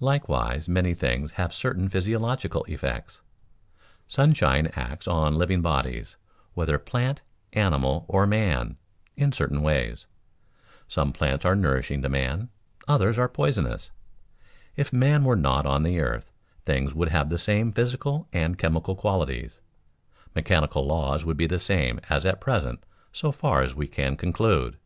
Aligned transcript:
Likewise 0.00 0.68
many 0.68 0.92
things 0.92 1.30
have 1.30 1.50
certain 1.50 1.88
physiological 1.88 2.62
effects. 2.64 3.22
Sunshine 4.06 4.66
acts 4.76 5.08
on 5.08 5.36
living 5.38 5.62
bodies, 5.62 6.18
whether 6.52 6.78
plant, 6.78 7.22
animal, 7.54 8.04
or 8.06 8.26
man, 8.26 8.76
in 9.16 9.32
certain 9.32 9.62
ways. 9.62 10.04
Some 10.88 11.10
plants 11.10 11.46
are 11.46 11.56
nourishing 11.56 12.02
to 12.02 12.10
man, 12.10 12.50
others 12.86 13.18
are 13.18 13.30
poisonous. 13.30 13.90
If 14.76 14.92
man 14.92 15.24
were 15.24 15.36
not 15.36 15.64
on 15.64 15.84
the 15.84 16.00
earth, 16.00 16.30
things 16.66 16.92
would 16.92 17.08
have 17.08 17.30
the 17.30 17.38
same 17.38 17.72
physical 17.72 18.28
and 18.30 18.58
chemical 18.58 18.94
qualities, 18.94 19.58
mechanical 20.36 20.84
laws 20.84 21.24
would 21.24 21.38
be 21.38 21.46
the 21.46 21.58
same 21.58 21.98
as 22.10 22.26
at 22.26 22.42
present 22.42 22.84
so 23.10 23.32
far 23.32 23.62
as 23.62 23.74
we 23.74 23.88
can 23.88 24.18
conclude. 24.18 24.76